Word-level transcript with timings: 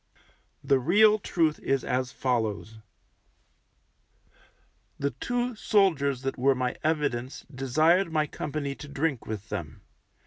The 0.63 0.79
real 0.79 1.19
truth 1.19 1.59
is 1.59 1.83
as 1.83 2.11
follows: 2.11 2.79
The 4.97 5.11
two 5.11 5.53
soldiers 5.53 6.23
that 6.23 6.39
were 6.39 6.55
my 6.55 6.75
evidence 6.83 7.45
desired 7.53 8.11
my 8.11 8.25
company 8.25 8.73
to 8.73 8.87
drink 8.87 9.27
with 9.27 9.49
them. 9.49 9.83